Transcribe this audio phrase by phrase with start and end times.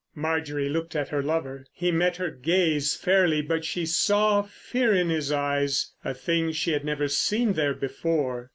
[0.15, 1.67] Marjorie looked at her lover.
[1.71, 3.39] He met her gaze fairly.
[3.43, 8.49] But she saw fear in his eyes—a thing she had never seen there before.